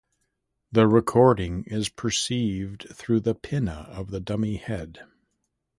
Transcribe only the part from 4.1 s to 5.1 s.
dummy head.